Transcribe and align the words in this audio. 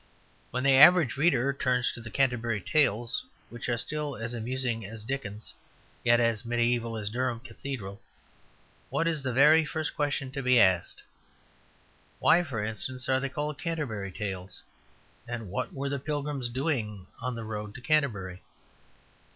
When 0.49 0.63
the 0.63 0.73
average 0.73 1.15
reader 1.15 1.53
turns 1.53 1.91
to 1.91 2.01
the 2.01 2.09
"Canterbury 2.09 2.59
Tales," 2.59 3.23
which 3.51 3.69
are 3.69 3.77
still 3.77 4.15
as 4.15 4.33
amusing 4.33 4.83
as 4.83 5.05
Dickens 5.05 5.53
yet 6.03 6.19
as 6.19 6.41
mediæval 6.41 6.99
as 6.99 7.11
Durham 7.11 7.39
Cathedral, 7.39 8.01
what 8.89 9.05
is 9.07 9.21
the 9.21 9.31
very 9.31 9.63
first 9.63 9.95
question 9.95 10.31
to 10.31 10.41
be 10.41 10.59
asked? 10.59 11.03
Why, 12.17 12.43
for 12.43 12.65
instance, 12.65 13.07
are 13.09 13.19
they 13.19 13.29
called 13.29 13.59
Canterbury 13.59 14.11
Tales; 14.11 14.63
and 15.27 15.51
what 15.51 15.71
were 15.71 15.87
the 15.89 15.99
pilgrims 15.99 16.49
doing 16.49 17.05
on 17.21 17.35
the 17.35 17.43
road 17.43 17.75
to 17.75 17.81
Canterbury? 17.81 18.41